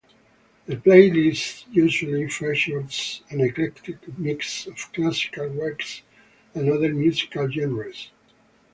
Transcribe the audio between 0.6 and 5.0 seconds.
The playlist usually features an eclectic mix of